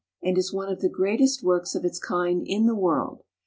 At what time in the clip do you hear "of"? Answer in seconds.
0.67-0.79, 1.75-1.85